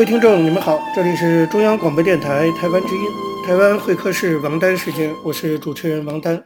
[0.00, 3.02] 各位听众，你们好，这里是中央广播电台台湾之音，
[3.44, 6.42] 台湾会客室王丹时间，我是主持人王丹。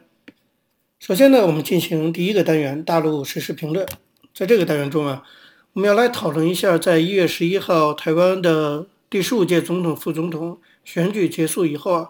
[0.99, 3.87] 首先呢，我们进行第一个单元大陆实时评论。
[4.33, 5.23] 在这个单元中啊，
[5.71, 12.09] 我们要来讨论一下，在一月十一号台湾的第十五届总统、副总统选举结束以后啊，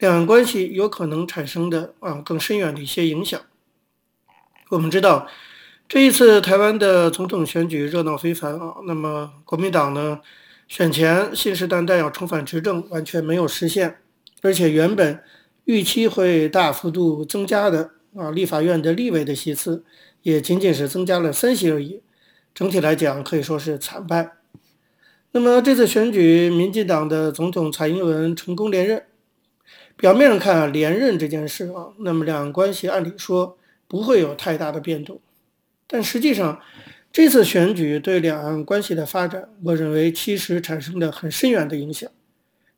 [0.00, 3.40] 两岸关系有可能产生的啊更深远的一些影响。
[4.70, 5.28] 我们知道，
[5.88, 10.18] 这一次台湾的总统选举热闹非凡啊，那么国民党呢，
[10.70, 13.96] 选前信誓旦旦要重返执政，完全没有实现，
[14.40, 15.20] 而且原本
[15.64, 19.82] 预期会大幅度增加的啊，立法院的立委的席次
[20.22, 22.00] 也仅仅是增加了三席而已，
[22.54, 24.34] 整体来讲可以说是惨败。
[25.32, 29.02] 那么这次选举，民进党的总统蔡英文成功连任，
[29.96, 35.20] 表面上看啊，连任这件事啊，那么两岸关系按理说不会有太大的变动，
[35.88, 36.60] 但实际上。
[37.12, 42.08] 这次选举对两岸关系的发展，我认为其实产生了很深远的影响。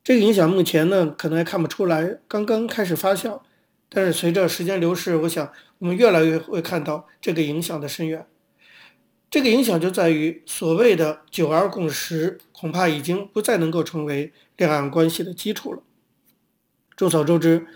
[0.03, 3.41] 这个影响目前呢，可能还看不出来，刚刚开始发酵。
[3.89, 8.25] 但是随着时间流逝，我想我们越来越会看到这个影响的深远。
[9.29, 15.83] 这个影响就在于所谓的“九二共识”，恐怕已经不再能够成为两岸关系的基础了。
[16.95, 17.67] 众所周知，“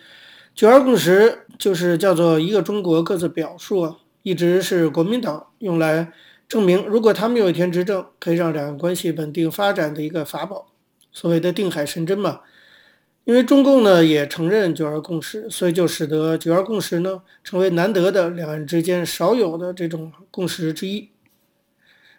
[0.55, 6.11] 九二共识”就是叫做一个中国各自表述啊，一直是国民党用来。
[6.47, 10.71] 证明，如果他们有一天执政，可以让两岸关系稳定发展的一个法宝，
[11.11, 12.39] 所谓的定海神针嘛。
[13.25, 21.09] 因为中共呢也承认九二共识，所以就使得九二共识呢成为难得的两岸之间少有的这种共识之一。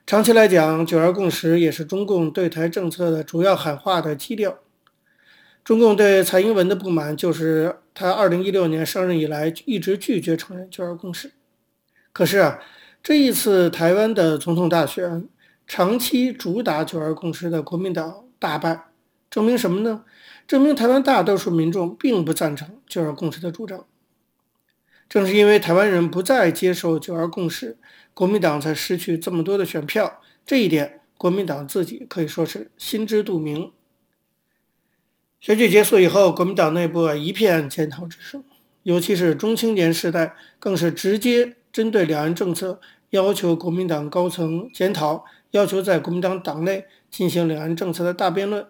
[0.06, 4.58] 长期来讲，九二共识也是中共对台政策的主要喊话的基调。
[5.64, 11.32] 中共对蔡英文的不满，就是他二零一六年上任以来一直拒绝承认九二共识。
[12.12, 12.60] 可是啊。
[13.02, 15.26] 这一次台湾的总统大选，
[15.66, 18.88] 长期主打“九二共识”的国民党大败，
[19.30, 20.04] 证明什么呢？
[20.46, 23.86] 证明台湾大多数民众并不赞成“九二共识”的主张。
[25.08, 27.78] 正是因为台湾人不再接受“九二共识”，
[28.12, 30.20] 国民党才失去这么多的选票。
[30.44, 33.72] 这一点，国民党自己可以说是心知肚明。
[35.40, 38.42] 选举结束以后，国民党内部一片检讨之声，
[38.82, 41.54] 尤其是中青年时代，更是直接。
[41.72, 42.80] 针对两岸政策，
[43.10, 48.66] 要求国民党高层检讨，要求在国民党党内进行两岸政策的大辩论，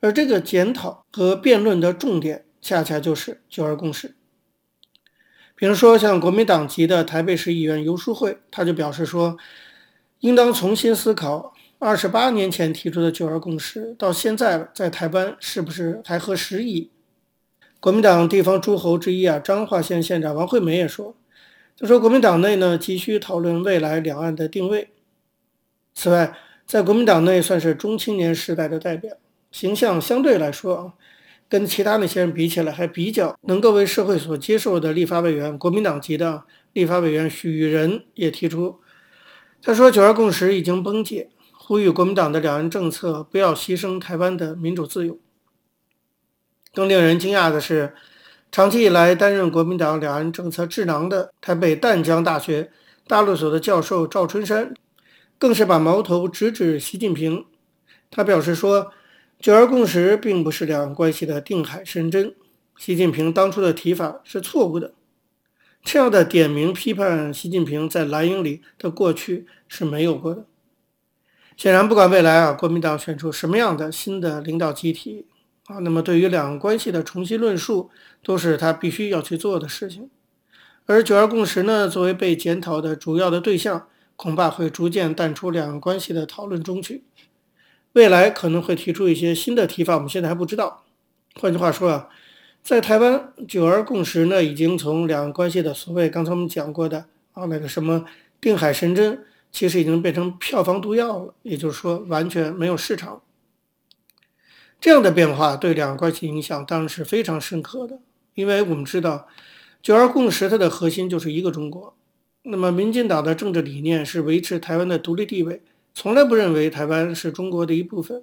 [0.00, 4.14] 而这个检讨和辩论的重点，恰恰就是九二共识。
[5.54, 9.36] 比如说，像国民党籍的台北市议员游淑慧，他就表示说，
[10.20, 16.90] 应当重新思考二十八年前提出的九二共识，到现在在台湾是不是还合时宜？
[17.80, 21.16] 国民党地方诸侯之一啊，彰化县县长王惠美也说。
[21.78, 24.90] 就说国民党内呢，急需讨论未来两岸的定位。
[25.94, 29.16] 此外，在国民党内算是中青年时代的代表，
[29.52, 30.92] 形象相对来说啊，
[31.48, 38.80] 跟其他那些人比起来，还比较能够为社会所接受的立法委员，国民党籍的立法委员许仁也提出，
[39.62, 45.20] 他说“九二共识”已经崩解，呼吁国民党的两岸政策不要牺牲台湾的民主自由。
[46.74, 47.94] 更令人惊讶的是。
[48.50, 52.70] 长期以来担任国民党两岸政策智囊的台北淡江大学
[53.06, 54.74] 大陆所的教授赵春山，
[55.38, 57.44] 更是把矛头直指习近平。
[58.10, 58.90] 他表示说
[59.38, 62.34] ：“九二共识并不是两岸关系的定海神针，
[62.76, 64.94] 习近平当初的提法是错误的。”
[65.84, 70.44] 这样的点名批判习近平在蓝营里的过去是没有过的。
[71.56, 75.26] 显然，不管未来啊，国民党选出什么样的新的领导集体。
[75.68, 77.90] 啊，那么对于两岸关系的重新论述，
[78.24, 80.08] 都是他必须要去做的事情。
[80.86, 83.86] 而九二共识呢，作为被检讨的主要的对象，
[84.16, 87.04] 恐怕会逐渐淡出两岸关系的讨论中去。
[87.92, 90.84] 未来可能会提出一些新的提法，我们现在还不知道。
[91.34, 92.08] 换句话说啊，
[92.62, 97.04] 在台湾，九二共识呢，已经从两岸关系的所谓刚才我们讲过的
[97.34, 98.06] 啊那个什么
[98.40, 99.22] 定海神针，
[99.52, 103.20] 其实已经变成票房毒药了，也就是说完全没有市场。
[104.80, 107.98] 这样的变化对两岸关系影响当然是非常深刻的，
[108.34, 109.26] 因为我们知道
[109.82, 111.96] “九二共识”它的核心就是一个中国。
[112.44, 118.22] 那么，民进党的政治理念是维持台湾的独立地位，从来不认为台湾是中国的一部分。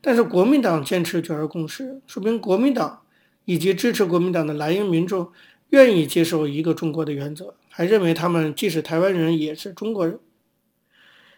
[0.00, 3.02] 但是，国民党坚持“九二共识”，说明国民党
[3.44, 5.30] 以及支持国民党的蓝营民众
[5.68, 10.18] 愿意接受一个中国的原则，还认为他们既是台湾人，也是中国人。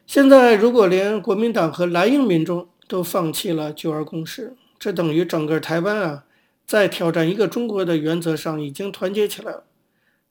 [0.07, 6.25] 现在，如果连国民党和蓝营民众都放弃了“九二共识”，这等于整个台湾啊，
[6.67, 9.65] 在挑战一个中国的原则上已经团结起来了。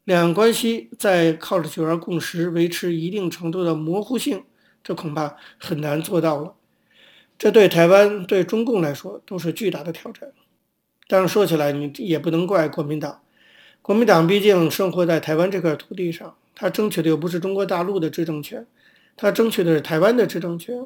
[0.03, 4.43] 两岸关系在靠着“九二共识”维持一定程度的模糊性，
[4.83, 6.55] 这恐怕很难做到了。
[7.37, 10.31] 这对台湾、对中共来说都是巨大的挑战。
[11.07, 13.21] 但是，说起来你也不能怪国民党，
[13.81, 18.65] 国民党毕竟生活在台湾这块土地上，他争取的又不是中国大陆的执政权。
[19.15, 20.85] 他争取的是台湾的执政权，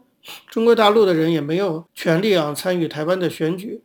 [0.50, 3.82] 中国大陆的人也没有权利啊参与台湾的选举，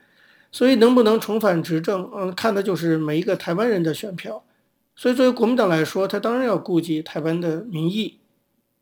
[0.51, 4.45] 所以能不能重返执政，嗯，看的就是每一个台湾人的选票。
[4.95, 8.19] 所以作为国民党来说，他当然要顾及台湾的民意。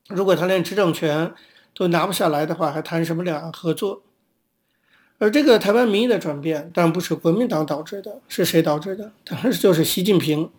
[0.09, 1.33] 如果他连执政权
[1.73, 4.03] 都拿不下来的话，还谈什么两岸合作？
[5.19, 9.13] 而这个台湾民意的转变，当然不是国民党导致的，是谁导致的？
[9.25, 10.51] 当然就是习近平。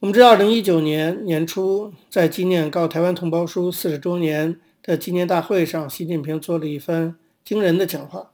[0.00, 8.32] 我们知道，二零一九年年初，在纪念《告台湾同胞书》四十周年的纪念大会上，习近平做了一番惊人的讲话。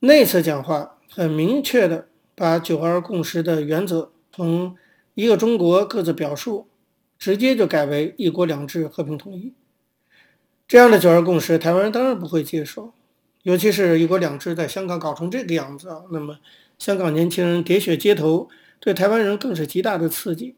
[0.00, 4.76] 那次讲话很明确地把“九二共识”的原则从
[5.14, 6.68] 一个中国各自表述，
[7.18, 9.54] 直接就改为“一国两制”和平统一。
[10.66, 12.92] 这样的“九二共识”，台湾人当然不会接受，
[13.42, 16.38] 尤其是一国两制在香港搞成这个样子啊，那么
[16.78, 18.50] 香港年轻人喋血街头。
[18.80, 20.54] 对台湾人更是极大的刺激，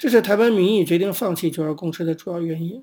[0.00, 2.82] 这是台湾民意决定放弃九二共识的主要原因。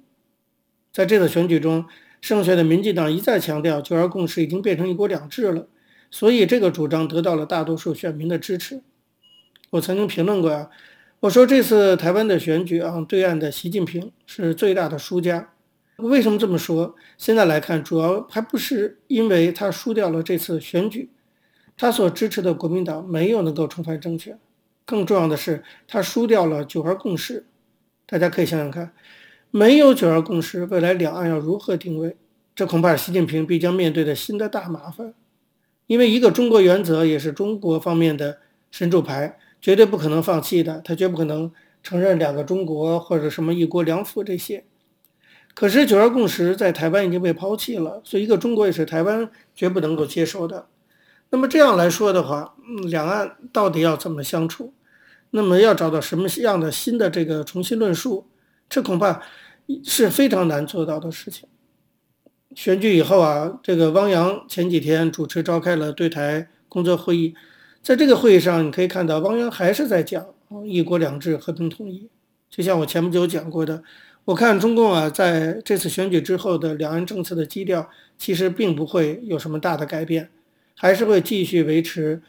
[0.93, 1.83] 在这次选举中，
[2.21, 5.67] 胜选的民进党一再强调九二共识已经变成一国两制了，
[6.11, 8.83] 所以这个主张得到了大多数选民的支持。
[9.71, 10.69] 我曾经评论过啊，
[11.21, 15.49] 我说这次台湾的选举啊，对岸的习近平是最大的输家。
[15.95, 16.93] 为什么这么说？
[17.17, 21.09] 现在来看，主要还不是因为他输掉了这次选举，
[21.75, 24.37] 他所支持的国民党没有能够重返政权。
[24.87, 27.45] 更重要的是，他输掉了九二共识。
[28.05, 28.93] 大家可以想想看，
[29.51, 32.15] 没有九二共识，未来两岸要如何定位？
[32.55, 35.13] 这恐怕是习近平必将面对的新的大麻烦。
[35.87, 38.39] 因为一个中国原则也是中国方面的
[38.71, 40.79] 神主牌，绝对不可能放弃的。
[40.79, 41.51] 他绝不可能
[41.83, 44.63] 承认两个中国或者什么一国两府这些。
[45.53, 50.67] 可是九二共识在台湾已经被抛弃了，所以一个中国也是台湾绝不能够接受的。
[51.29, 52.55] 那么这样来说的话，
[52.89, 54.73] 两岸到底要怎么相处？
[55.31, 58.27] 那么要找到什么样的新的这个重新论述，
[58.69, 59.21] 这恐怕
[59.83, 61.47] 是非常难做到的事情。
[62.55, 67.35] 选举以后啊，这个汪洋前几天主持召开了对台工作会议，
[67.83, 70.25] 在这个会议上，你可以看到汪洋还是在讲
[70.65, 72.09] “一国两制”“和平统一”。
[72.49, 73.83] 就像我前不久讲过的，
[74.25, 80.29] 我看中共啊，在这次选举之后的两岸政策的基调，其实并不会有什么大的改变，
[80.75, 82.23] 还是会继续维持。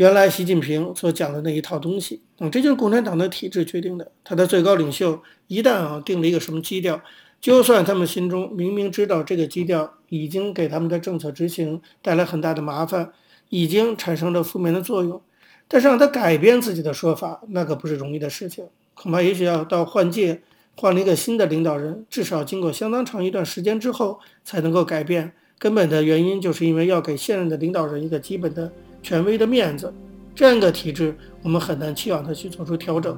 [0.00, 4.12] 原来习近平所讲的那一套东西，嗯，这就是共产党的体制决定的。
[4.24, 7.02] 他的最高领袖一旦啊定了一个什么基调，
[7.38, 13.12] 就算他们心中明明知道这个基调已经给他们的政策执行带来很大的麻烦，
[13.50, 15.20] 已经产生了负面的作用，
[15.68, 18.64] 但是让他改变自己的说法，那可不是容易的事情。
[18.94, 20.40] 恐怕也许要到换届，
[20.76, 25.32] 换了一个新的领导人，至少经过相当长一段时间之后才能够改变。
[25.58, 28.72] 根本的原因就是因为要给现任的领导人一个基本的。
[29.02, 29.92] 权威的面子，
[30.34, 33.16] 这样一个体制，我们很难期望它去做出调整。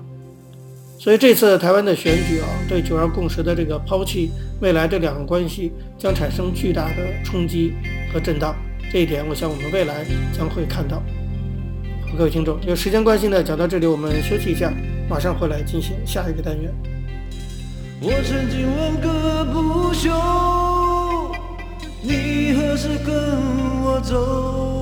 [0.99, 7.75] 所以这次台湾的选举啊，对九二共识的这个抛弃，未来这两个关系将产生巨大的冲击
[8.13, 8.55] 和震荡。
[8.93, 11.03] 这一点，我想我们未来将会看到。
[12.07, 14.73] 好，各位听众，有时间关系呢，讲到这里，我们休息一下，
[15.09, 16.73] 马上回来进行下一个单元。
[18.01, 20.11] 我曾经问个不休，
[22.01, 23.15] 你何时跟
[23.83, 24.82] 我走？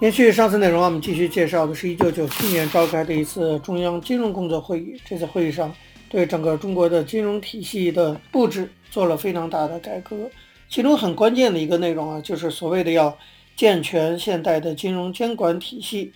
[0.00, 4.98] 延续上次内容，我们继续介绍的是1997年召开的一次中央金融工作会议。
[5.04, 5.70] 这次会议上，
[6.08, 10.30] 对整个中国的金融体系的布置做了非常大的改革。
[10.70, 13.14] 其中很关键的一个内容啊，就是所谓的要
[13.54, 16.14] 健全现代的金融监管体系，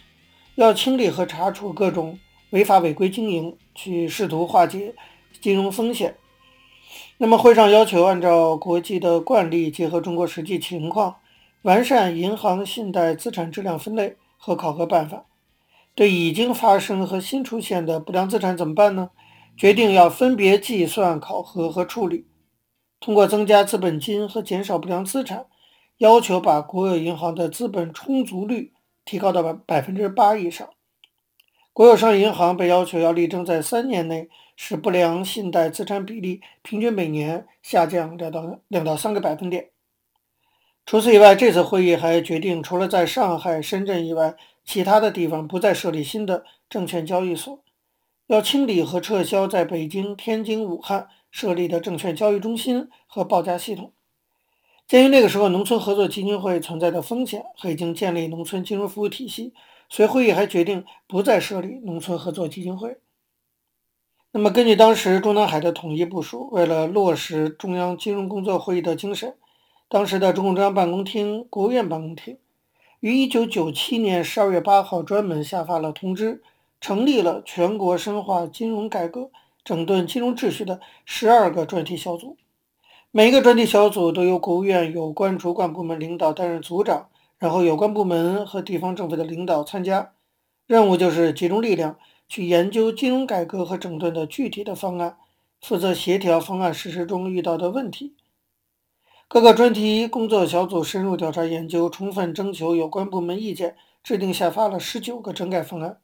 [0.54, 2.18] 要清理和查处各种
[2.50, 4.94] 违法违规经营，去试图化解
[5.42, 6.14] 金融风险。
[7.18, 11.16] 那么会上要求按照国际的惯例，结合中国实际情况。
[11.64, 15.24] 完善银行信贷资产质量分类和考核办法，
[15.94, 19.08] 对已经发生和新出现的不良资产怎么办呢？
[19.56, 22.26] 决定要分别计算、考核和处理。
[23.00, 25.46] 通过增加资本金和减少不良资产，
[25.96, 28.74] 要求把国有银行的资本充足率
[29.06, 30.68] 提高到百百分之八以上。
[31.72, 39.70] 国有商业银行被要求要力争在三年内使不良信贷资产比例平均每年下降两到两到三个百分点。
[40.86, 44.36] 除此以外，这次会议还决定，除了在上海、深圳以外，
[44.66, 47.58] 其他的地方不再设立新的证券交易所，
[48.26, 53.92] 要清理和撤销在北京、天津、武汉设立的证券交易中心和报价系统。
[54.86, 59.54] 鉴于那个时候农村合作基金会存在的风险和已经建立农村金融服务体系，
[59.88, 62.98] 所以会议还决定不再设立农村合作基金会。
[64.32, 69.34] 那么，根据当时中南海的统一部署，为了落实中央金融工作会议的精神。
[69.94, 72.36] 当时的中共中央办公厅、国务院办公厅
[72.98, 76.42] 于一九九七年十二月八号专门下发了通知，
[76.80, 79.30] 成立了全国深化金融改革、
[79.64, 82.36] 整顿金融秩序的十二个专题小组。
[83.12, 87.06] 每一个专题小组都由国务院有关主管部门领导担任组长，
[87.38, 90.10] 然后有关部门和地方政府的领导参加。
[90.66, 91.96] 任务就是集中力量
[92.28, 95.16] 去研究金融改革和整顿的具体的方案，
[95.60, 98.14] 负责协调方案实施中遇到的问题。
[99.26, 105.98] 各个专题工作小组深入调查研究，充分征求有关部门意见，制定下发了十九个整改方案。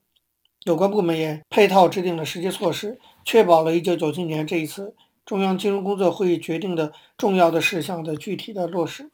[0.65, 9.11] 有关部门也配套制定了实际措施，确保了1997年这一次中央金融工作会议决定的重要的事项的具体的落实。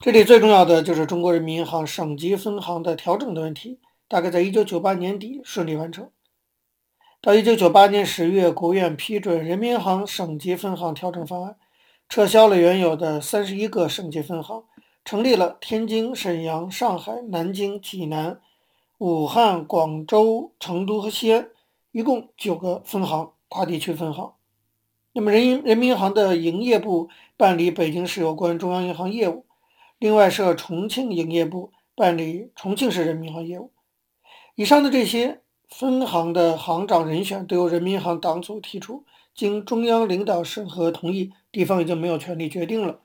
[0.00, 6.10] 这里最重要的就是中国人民银行省级分行的调整的问题，大概在1998年底顺利完成。
[7.22, 11.56] 到1998年十月，国务院批准人民银行省级分行调整方案。
[12.08, 14.64] 撤销了原有的三十一个省级分行，
[15.04, 18.40] 成立了天津、沈阳、上海、南京、济南、
[18.98, 21.48] 武汉、广州、成都和西安，
[21.90, 24.32] 一共九个分行，跨地区分行。
[25.12, 29.44] 那么人人民银行的营业部办理北京市有关中央银行业务，
[29.98, 33.70] 另外设重庆营业部办理重庆市人民银行业务。
[34.54, 39.04] 以上的这些分行的行长人选都由人民银行党组提出。
[39.34, 43.00] 经中央领导审核同意，地方已经没有权利决定了。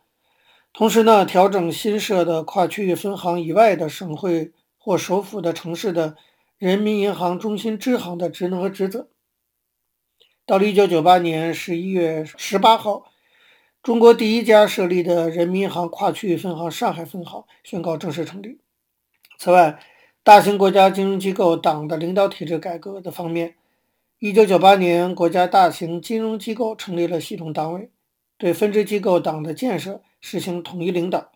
[0.72, 6.16] 同时呢，调整新设的跨区域分行以外的省会或首府的城市的
[6.60, 9.10] 人民银行中心支行的职能和职责。
[10.46, 13.12] 到了一九九八年十一月十八号，
[13.82, 18.60] 中国第一家设立的人民银行跨区域分行上海分行宣告正式成立。
[19.40, 19.80] 此外，
[20.24, 23.56] 大型国家金融机构党的领导体制改革的方面。
[24.22, 27.90] 一九九八年，国家大型金融机构成立了系统党委，
[28.38, 31.32] 对分支机构党的建设实行统一领导。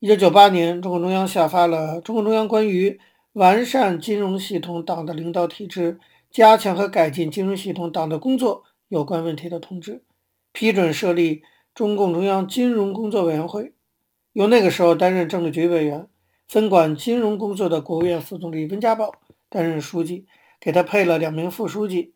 [0.00, 2.98] 一九九八年，中共中央下发了《中共中央关于
[3.34, 6.00] 完善金融系统党的领导体制、
[6.32, 9.92] 加强和改进金融系统党的工作有关问题的通知》，
[10.52, 11.44] 批准设立
[11.76, 13.72] 中共中央金融工作委员会，
[14.32, 16.08] 由那个时候担任政治局委员、
[16.48, 19.12] 分管金融工作的国务院副总理温家宝
[19.48, 20.26] 担任书记。
[20.64, 22.14] 给他配了两名副书记。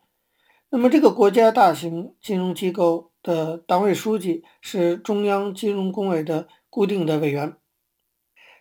[0.71, 7.53] 那么，这个国家大型金融机构的党委书记是中央金融工委的固定的委员。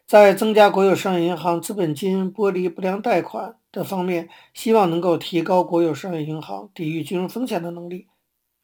[0.07, 8.09] 在增加国有商业银行资本金剥离不良贷款的方面，希望能够提高国有商业银行抵御金融风险的能力。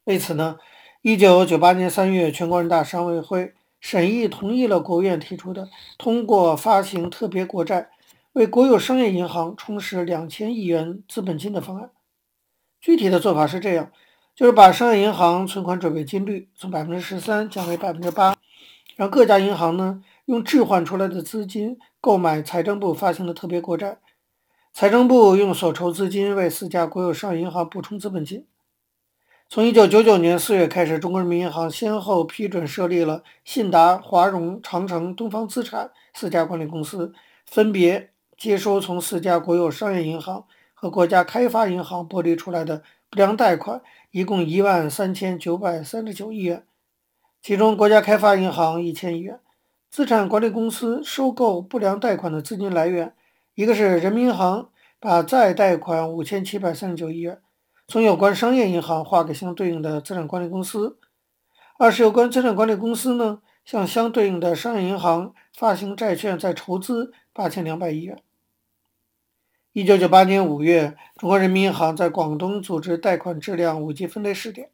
[0.03, 0.57] 为此呢，
[1.01, 7.89] 一九九八年三月，全国人大常委会审议同意了国务院提出的通过发行特别国债。
[8.35, 11.91] 为国有商业银行充实两千亿元资本金的方案，
[12.81, 13.93] 具体的做法是这样：
[14.35, 18.35] 就是把商业银行存款准备金率从百分之十三降为百分之八，
[18.97, 23.99] 让各家银行呢用置换出来的资金购买财政部发行的特别国债，
[24.73, 28.45] 财政部用所筹资金为四家国有商业银行补充资本金。
[29.47, 37.13] 从1999年4月开始，中国人民银行先后批准设立了信达、华融、长城、东方资产四家管理公司，
[37.45, 46.65] 分别接收从四家国有商业银行和国家开发银行剥离出来的不良贷款，一共一万三千九百三十九亿元，
[47.41, 49.39] 其中国家开发银行一千亿元。
[49.89, 53.13] 资产管理公司收购不良贷款的资金来源，
[53.53, 57.39] 一个是人民银行把再贷款五千七百三十九亿元。
[57.87, 60.97] 从有关商业银行划给相对应的资产管理公司，
[61.77, 68.21] 二是有关资产管理公司呢，向相对应的商业银行发行债券再筹资八千两百亿元。
[69.75, 74.69] 一九九八年五月，中国人民银行在广东组织贷款质量五级分类试点。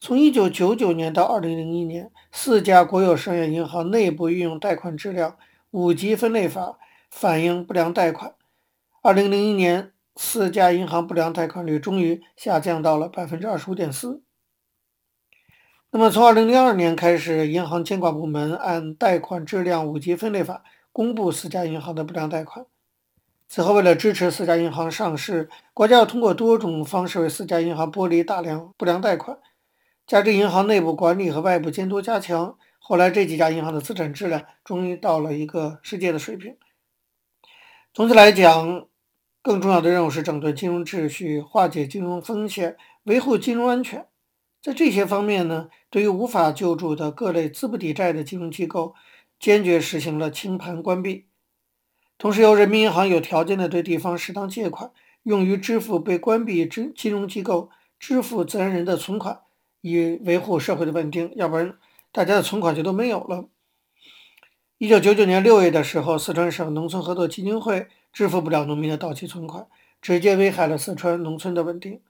[0.00, 5.36] 从一九九九年到二零零一年，四家国有商业银行内部运用贷款质量
[5.70, 6.80] 五级分类法
[7.12, 8.34] 反映不良贷款。
[9.02, 9.92] 二零零一年。
[10.18, 14.22] 四家银行不良贷款率终于下降到了百分之二十五点四。
[15.90, 22.64] 那么，从二零零二年开始，银行监管部门按贷款质量五级分类法公布四家银行的不良贷款。
[23.48, 29.38] 此后，为了支持四家银行上市，国家要通过多种方式为四家银行剥离大量不良贷款，
[30.06, 36.56] 加之银行内部管理和外部监督加强，后来这几家银行的资产质量终于到了一个世界的水平。
[37.94, 38.86] 总体来讲，
[39.42, 44.06] 更重要的任务是整顿金融秩序、化解金融风险、维护金融安全。
[44.60, 48.96] 在这些方面呢，对于无法救助的各类资不抵债的金融机构，
[49.38, 51.26] 坚决实行了清盘关闭。
[52.18, 54.90] 同时，由人民银行有条件的对地方适当借款，
[55.22, 59.40] 用于支付被关闭之金融机构支付自然人的存款，
[59.80, 61.32] 以维护社会的稳定。
[61.36, 61.76] 要不然，
[62.12, 63.46] 大家的存款就都没有了。
[64.78, 67.88] 一九九九年六月的时候，四川省农村合作基金会。
[68.12, 69.66] 支付不了农民的到期存款，
[70.00, 72.00] 直接危害了四川农村的稳定。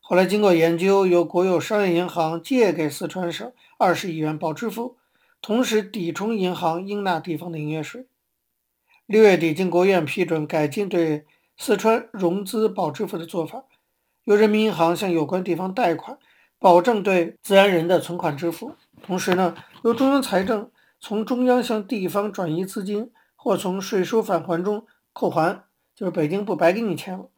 [0.00, 4.96] 后来经过研究，由国有商业银行借给四川省二十亿元保支付，
[5.40, 8.06] 同时抵充银行应纳地方的营业税。
[9.06, 11.24] 六月底，经国务院批准改进对
[11.56, 13.64] 四川融资保支付的做法，
[14.24, 16.18] 由人民银行向有关地方贷款，
[16.58, 18.74] 保证对自然人的存款支付。
[19.02, 24.86] 同时呢，由中央财政从中央向地方转移资金，或从税收返还中。
[25.12, 25.62] 扣还
[25.94, 27.30] 就是北京不白给你钱了。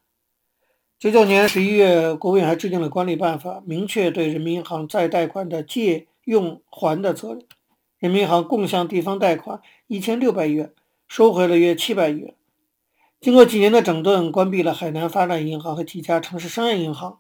[0.99, 7.45] 九九年十一月，国务院还制定了管理办法，明确对人民银行再贷款的借用还的责任。
[8.01, 10.73] 人民银行共向地方贷款一千六百亿元，
[11.09, 12.35] 收回了约七百亿元。
[13.21, 17.19] 经过几年的整顿，关闭了海南发展银行和几家城市商业银行，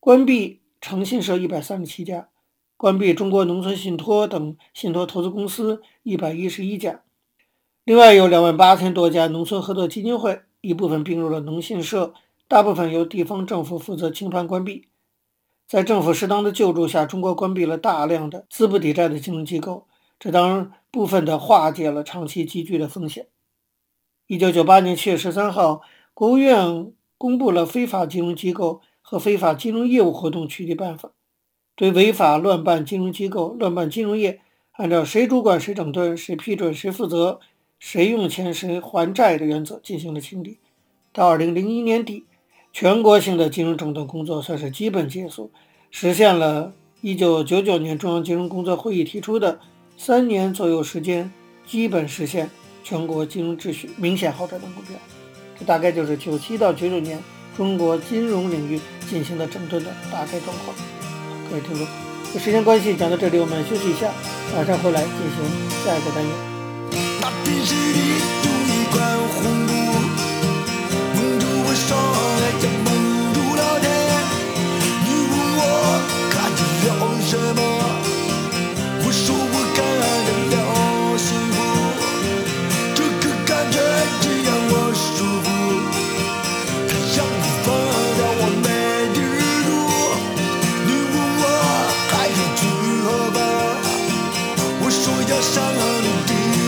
[0.00, 2.28] 关闭诚信社一百三十七家，
[2.76, 7.02] 关闭中国农村信托等信托投资公司一百一十一家。
[7.84, 12.12] 另外有两万八千多家农村合作基金会，一部分并入了农信社，
[12.46, 14.88] 大部分由地方政府负责清盘关闭。
[15.66, 19.86] 在政府适当的救助下，中国关闭了大量的资不抵债的金融机构，
[20.18, 23.28] 这当然部分的化解了长期积聚的风险。
[24.26, 31.08] 一九九八年七月十三号，国务院公布了《非法金融机构和非法金融业务活动取缔办法》，
[31.74, 34.40] 对违法乱办金融机构、乱办金融业，
[34.72, 37.40] 按照谁主管谁整顿、谁批准谁负责。
[37.80, 40.58] 谁用钱谁还债的原则进行了清理。
[41.12, 42.24] 到二零零一年底，
[42.72, 45.52] 全国性的金融整顿工作算是基本结束，
[45.92, 49.60] 实现了一九九九年中央金融工作会议提出的
[50.00, 51.28] 三年左右时间，
[51.66, 52.48] 基本实现
[52.84, 54.96] 全国金融秩序明显好转的目标。
[55.58, 57.18] 这大概就是九七到九九年
[57.56, 58.80] 中国金融领域
[59.10, 60.76] 进行的整顿的大概状况。
[61.50, 61.84] 各位听众，
[62.32, 64.08] 有时间关系讲到这里，我们休息一下，
[64.54, 65.36] 马上回来进行
[65.84, 66.32] 下一个单元。
[67.20, 67.98] 那平时里
[68.44, 69.02] 有一块
[69.34, 69.72] 红布，
[71.16, 72.27] 蒙住我双
[95.38, 95.38] 方？
[95.38, 96.67] 我说要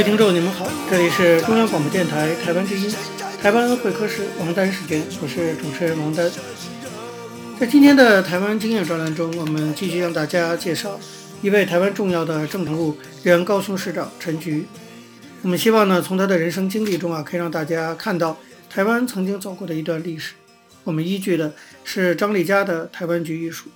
[0.00, 2.90] 各位听众，你们好，这里是中央广播电台台湾之音，
[3.38, 6.30] 台湾会客室王丹时间，我是主持人王丹。
[7.58, 10.98] 在今天的台湾经验专栏中，我们继续向大家介绍
[11.42, 14.64] 一位台湾重要的政治人物，原高雄市长陈菊。
[15.42, 18.38] 我们希望呢，从他的人生经历中啊，可以让大家看到
[18.70, 20.32] 台湾曾经走过的一段历史。
[20.84, 21.52] 我们依据的
[21.84, 23.68] 是张丽佳的《台湾局艺术》。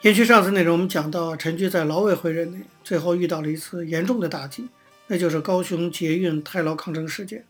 [0.00, 4.66] 延续上次内容，我们讲到陈菊在劳委会任内，最后遇到了一次严重的打击。
[5.06, 7.44] 那就是高雄捷运太劳抗争事件。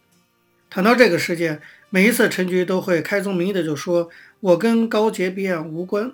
[0.69, 6.13] 谈到这个事件，每一次陈菊都会开宗明义的就说：“我跟高捷弊案无关。”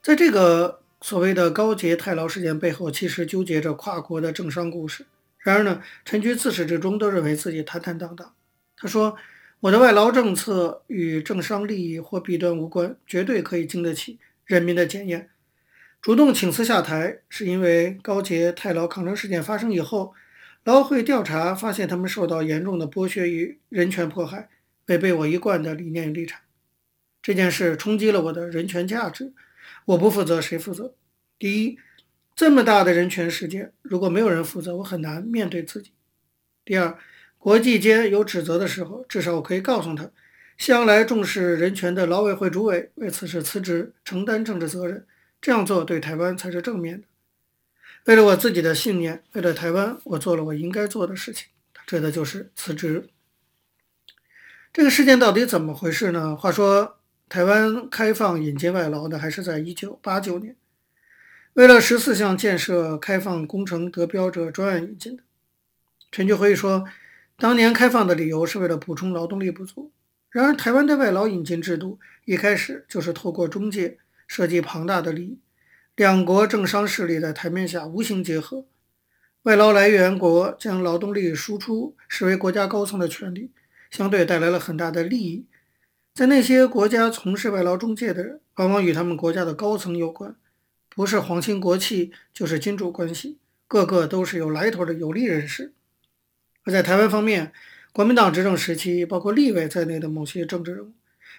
[0.00, 5.04] 在这个所谓的高捷太劳事件背后，其实纠结着跨国的政商故事。
[5.38, 8.32] 然而呢，陈菊自始至终都认为自己坦坦荡荡。
[8.76, 9.16] 他说
[9.58, 15.30] ：“我的外劳政策与政商利益或弊端无关，绝对可以经得起人民的检验。”
[16.00, 20.14] 主动请辞下台，是因为高捷太劳抗争事件发生以后。
[20.64, 24.48] 劳会调查发现，他们受到严重的剥削与人权迫害，
[24.86, 26.40] 违背我一贯的理念与立场。
[27.20, 29.32] 这件事冲击了我的人权价值，
[29.86, 30.94] 我不负责，谁负责？
[31.36, 31.78] 第一，
[32.36, 35.90] 这么大的人权事件，如果没有人负责，我很难面对自己。
[36.64, 36.96] 第二，
[37.38, 40.10] 国际间有指责的时候，至少我可以告诉他，
[40.56, 45.04] 向来重视人权的劳委会主委为此事辞职，承担政治责任，
[45.40, 47.08] 这样做对台湾才是正面的。
[48.04, 51.48] 为了我自己的信念，为了台湾，我做了我应该做的事情，
[51.86, 53.08] 这的就是辞职。
[54.72, 56.34] 这个事件到底怎么回事呢？
[56.34, 60.56] 话说，台湾开放引进外劳的还是在一九八九年，
[61.52, 65.22] 为了十四项建设开放工程得标者专案引进的。
[66.10, 66.84] 陈菊回忆说，
[67.36, 69.92] 当年开放的理由是为了补充劳动力不足。
[70.30, 75.38] 然而，台湾的外劳引进制度一开始就是透过中介，涉及庞大的利益。
[75.94, 78.64] 两国政商势力在台面下无形结合，
[79.42, 83.50] 外劳来源国将劳动力输出视为国家高层的权利，
[83.90, 85.44] 相对带来了很大的利益。
[86.14, 90.34] 在那些国家从事外劳中介的人，往往与他们国家的高层有关，
[90.88, 93.36] 不是皇亲国戚，就是金主关系，
[93.68, 95.74] 个个都是有来头的有利人士。
[96.64, 97.52] 而在台湾方面，
[97.92, 100.92] 国民党执政时期，包括立委在内的某些政治人物。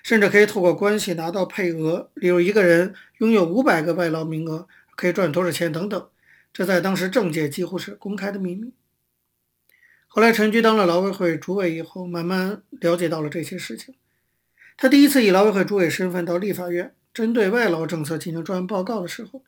[0.04, 6.08] 甚至可以透过关系拿到配额，例如一个人拥有五百个外劳名额，可以赚多少钱等等。
[6.52, 8.74] 这在当时政界几乎是公开的秘密。
[10.08, 13.96] 后来陈菊当了劳委会主委以后，慢慢了解到了这些事情。
[14.76, 19.42] 他第一次以劳委会主委身份到立法院，针对外劳政策进行专案报告的时候，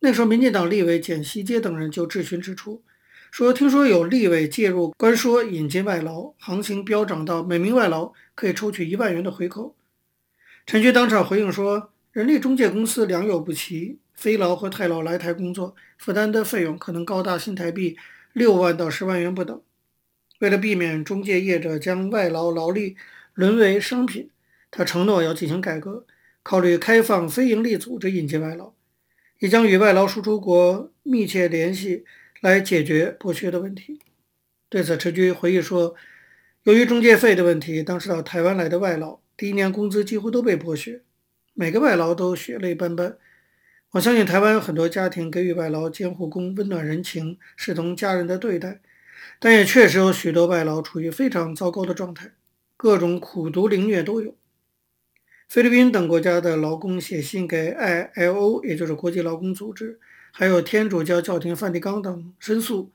[0.00, 2.82] 那时候民进党立委简西街等人就质询指出，
[3.30, 9.74] 说听说有立委介入关说引进外劳，行情飙涨到每名外劳可以抽取一万元的回扣。
[10.66, 17.98] 陈菊当场回应说：“人力中介公司良莠不齐，非劳和泰劳来台工作，负担的费用可能高达新台币
[18.32, 19.60] 六万到十万元不等。
[20.38, 22.96] 为了避免中介业者将外劳劳力
[23.34, 24.30] 沦为商品，
[24.70, 26.06] 他承诺要进行改革，
[26.42, 28.72] 考虑开放非营利组织引进外劳，
[29.40, 32.06] 也将与外劳输出国密切联系，
[32.40, 34.00] 来解决剥削的问题。”
[34.70, 35.94] 对此，陈菊回忆说
[36.64, 41.02] ：“由于中介费的问题，当时到台湾来的外劳。”第一年工资几乎都被剥削，
[41.54, 43.16] 每个外劳都血泪斑斑。
[43.90, 48.80] 我相信台湾有很多家庭给予外劳监护工温暖人情，视同家人的对待，
[49.38, 52.32] 但也确实有许多外劳处于非常糟糕的状态，
[52.76, 54.36] 各种苦毒凌虐都有。
[55.48, 60.00] 菲律宾等国家的劳工写信给 ILO，也就是国际劳工组织，
[60.32, 62.90] 还有天主教教廷梵蒂冈等申诉。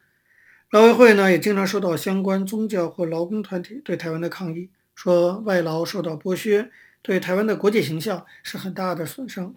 [0.71, 4.69] 劳委会呢，也经常收到相关宗教或劳工团体对台湾的抗议。
[5.01, 6.69] 说外劳受到剥削，
[7.01, 9.55] 对台湾的国际形象是很大的损伤。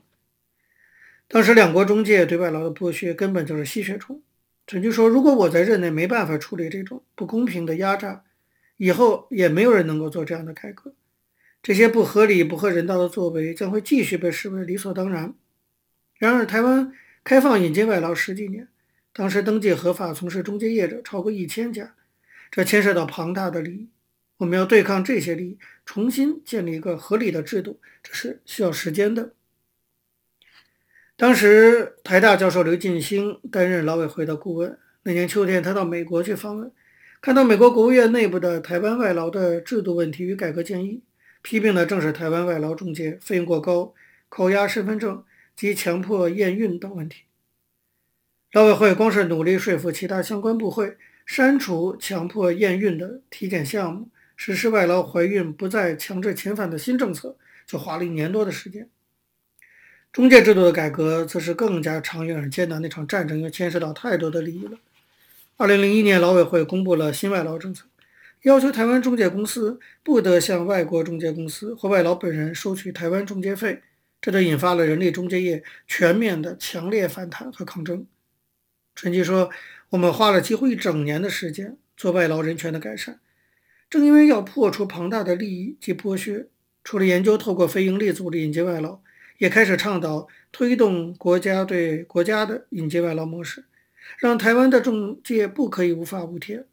[1.26, 4.22] 当时两国中介对外劳的剥削根本就是吸血虫。
[4.68, 8.22] 陈菊说：“如果我在任内没办法处理这种不公平的压榨，
[8.76, 10.94] 以后也没有人能够做这样的改革。
[11.60, 15.34] 这些不合理、不合人道的作为将会继续被视为理所当然。”
[16.18, 16.92] 然而，台湾
[17.24, 18.68] 开放引进外劳十几年，
[19.12, 21.96] 当时登记合法从事中介业者超过一千家，
[22.48, 23.88] 这牵涉到庞大的利益。
[24.42, 29.32] 我们要对抗这些利益，重新建立一个合理的制度，这是需要时间的。
[31.16, 36.72] 当时台大教授刘进兴担任劳委会的顾问，那年秋天他到美国去访问，
[37.20, 41.04] 看到美国国务院内部的台湾外劳的制度问题与改革建议，
[41.42, 43.94] 批评的正是台湾外劳中介费用过高、
[44.28, 45.24] 扣押身份证
[45.54, 47.22] 及强迫验孕等问题。
[48.50, 54.08] 劳委会光是努力说服其他相关部会删除强迫验孕的体检项目。
[54.44, 58.88] 实施外劳怀孕不再强制遣返的新政策，就花了一年多的时间。
[60.12, 64.76] 中介制度的改革则是更加长远而艰难的一场战争，因为牵涉到太多的利益了。
[65.58, 67.86] 二零零一年，劳委会公布了新外劳政策，
[68.42, 73.80] 要求台湾中介公司不得向外国中介公司或外劳本人收取台湾中介费，
[74.20, 78.04] 这就引发了人力中介业全面的强烈反弹和抗争。
[78.96, 79.50] 陈吉说
[79.90, 83.20] ：“我们花了几乎一整年的时间做外劳人权的改善，
[83.92, 86.48] 正因为要破除庞大的利益及剥削，
[86.82, 89.02] 除了研究透过非营利组织引进外劳，
[89.36, 93.66] 也开始倡导推动国家对国家的引进外劳模式。”
[94.16, 96.64] 让台湾的中介不可以无法无天，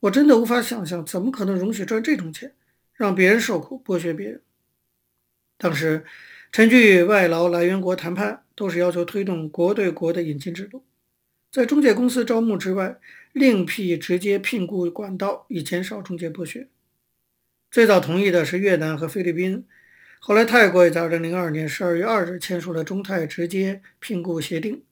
[0.00, 2.52] 我真的无法想象，怎么可能容许赚这种钱，
[2.94, 4.40] 让别人受苦，剥削别人。
[5.56, 6.04] 当时，
[6.50, 10.82] 陈菊与外劳来源国谈判，都是要求推动国对国的引进制度，
[11.52, 12.98] 在中介公司招募之外，
[13.32, 16.68] 另辟直接聘雇管道，以减少中介剥削。
[17.70, 19.64] 最早同意的是越南和菲律宾，
[20.18, 24.82] 后来泰国也在2002年12月2日签署了中泰直接聘雇协定。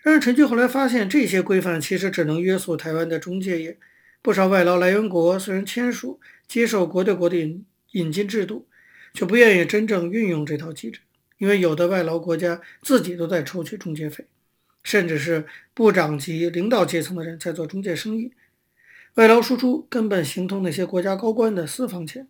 [0.00, 3.76] 然而，陈菊后来发现，这些规范其实只能约束台湾的中介业。
[4.22, 6.18] 不少外劳来源国虽然签署
[6.48, 8.66] 接受国对国的引引进制度，
[9.12, 11.00] 却不愿意真正运用这套机制，
[11.36, 14.24] 因为有的外劳国家自己都在抽取中介费，
[14.82, 18.32] 甚至是部长级领导阶层的人在做中介生意，
[19.14, 22.28] 外劳输出根本形同那些国家高官的私房钱。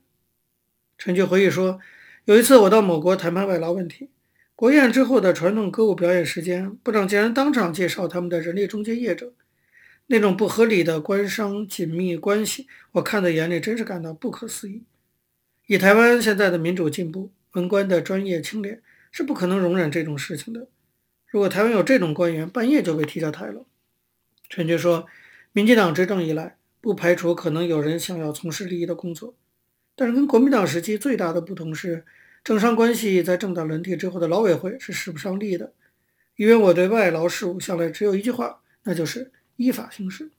[0.99, 1.81] 陈菊回忆说，
[2.25, 4.11] 有一次我到某国谈判外劳问题。
[4.55, 9.33] 国宴之后的传统歌舞表演时间，部长竟然当场介绍他们的人力中介业者，
[10.09, 14.83] 那种不合理的官商紧密关系，我看在眼里，真是感到不可思议。
[15.67, 20.69] 以台湾现在的民主进步、文官的专业清廉，是不可能容忍这种事情的。
[21.31, 23.65] 如果台湾有这种官员，半夜就被踢下台了。
[24.49, 25.07] 陈菊说，
[25.53, 29.35] 民进党执政以来，不排除可能有人想要从事利益的工作，
[29.95, 32.05] 但是跟国民党时期最大的不同是。
[32.43, 35.75] 政商关系在政党轮替之后的劳委会是使不上力的，
[36.37, 40.31] 因为我对外劳事务向来只有一句话，那就是依法行事。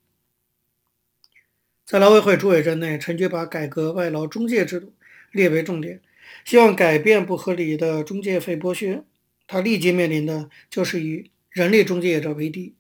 [1.85, 4.93] 在劳委会主委任内，陈菊把改革外劳中介制度
[5.31, 6.01] 列为重点，
[6.43, 9.03] 希望改变不合理的中介费剥削。
[9.51, 12.73] 他立即面临的就是与人力中介业者为敌，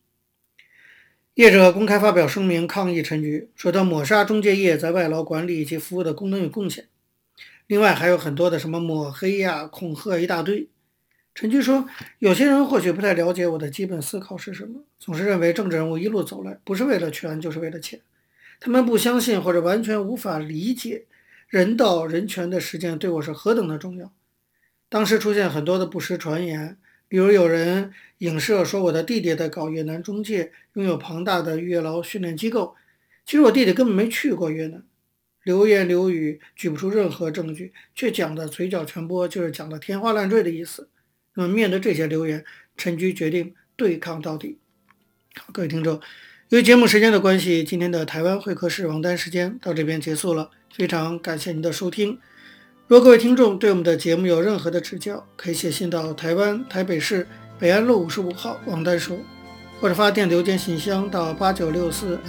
[1.33, 6.87] 业者公开发表声明抗议陈局，说他抹杀中介业在外劳管理以及服务的功能与贡献。
[7.67, 10.69] 另外还有很多的什么抹黑呀、恐吓一大堆。
[11.35, 11.85] 陈局说，
[12.19, 17.99] 有些人或许不太了解我的基本思考是什么，总是认为政治人物一路走来不是为了权就是为了钱。
[18.61, 21.03] 他们不相信或者完全无法理解
[21.49, 24.13] 人道人权的实践对我是何等的重要。
[24.91, 26.77] 当时出现很多的不实传言，
[27.07, 32.75] 比如有人影射说我的弟弟在搞越南中介，拥有庞大的越劳训练机构。
[33.25, 34.83] 其实我弟弟根本没去过越南。
[35.43, 40.89] 流言流语，举不出任何证据，却讲的嘴角全播，就是讲的天花乱坠的意思。
[41.35, 42.43] 那么面对这些流言，
[42.75, 44.59] 陈菊决定对抗到底。
[45.37, 46.01] 好，各位听众，
[46.49, 50.51] 由于节目时间的关系，今天的台湾会客室王丹时间到这边结束了。
[50.75, 52.19] 非常感谢您的收听。
[52.91, 57.25] 如果各位听众对我们的节目有任何的指教，可以写信到台湾台北市
[57.57, 59.17] 北安路五十五号王丹收，
[59.79, 62.19] 或者发电邮件信箱到八九六四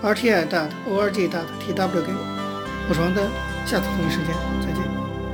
[0.00, 2.20] @rti.org.tw 给我。
[2.88, 3.28] 我是王丹，
[3.66, 4.28] 下次同一时间
[4.60, 4.80] 再见。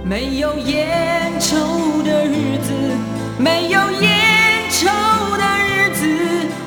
[0.03, 2.73] 没有烟抽的日子，
[3.39, 4.87] 没有烟抽
[5.37, 6.09] 的日子，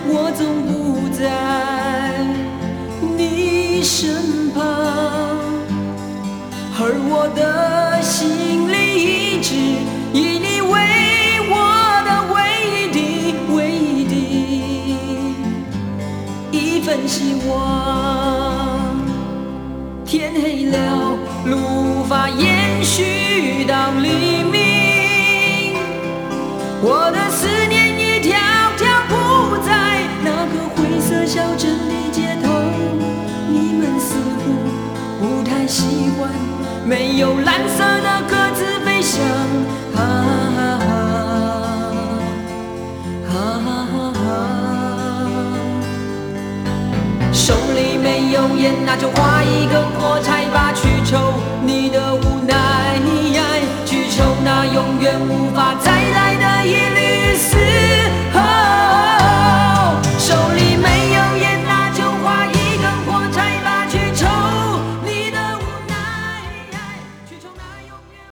[0.06, 1.26] 我总不在
[3.18, 5.37] 你身旁，
[6.80, 9.97] 而我的心里一直
[49.00, 51.34] 就画一根火柴吧，去抽
[51.64, 53.00] 你的无奈，
[53.86, 55.47] 去抽那永远无。